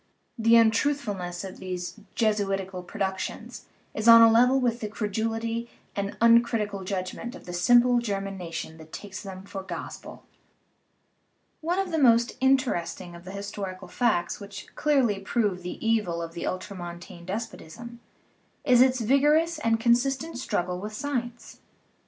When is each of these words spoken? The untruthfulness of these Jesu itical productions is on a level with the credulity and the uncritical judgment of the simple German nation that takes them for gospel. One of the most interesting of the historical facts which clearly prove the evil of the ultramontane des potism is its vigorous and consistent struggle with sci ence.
The 0.35 0.55
untruthfulness 0.55 1.43
of 1.43 1.57
these 1.57 1.99
Jesu 2.15 2.47
itical 2.47 2.81
productions 2.87 3.65
is 3.93 4.07
on 4.07 4.23
a 4.23 4.31
level 4.31 4.59
with 4.59 4.79
the 4.79 4.87
credulity 4.87 5.69
and 5.95 6.09
the 6.09 6.17
uncritical 6.21 6.83
judgment 6.83 7.35
of 7.35 7.45
the 7.45 7.53
simple 7.53 7.99
German 7.99 8.35
nation 8.35 8.77
that 8.79 8.91
takes 8.91 9.21
them 9.21 9.43
for 9.43 9.61
gospel. 9.61 10.23
One 11.59 11.77
of 11.77 11.91
the 11.91 11.99
most 11.99 12.35
interesting 12.39 13.13
of 13.13 13.25
the 13.25 13.31
historical 13.31 13.87
facts 13.87 14.39
which 14.39 14.73
clearly 14.75 15.19
prove 15.19 15.61
the 15.61 15.77
evil 15.87 16.19
of 16.23 16.33
the 16.33 16.45
ultramontane 16.47 17.27
des 17.27 17.35
potism 17.45 17.97
is 18.65 18.81
its 18.81 19.01
vigorous 19.01 19.59
and 19.59 19.79
consistent 19.79 20.39
struggle 20.39 20.79
with 20.79 20.93
sci 20.93 21.11
ence. 21.15 21.59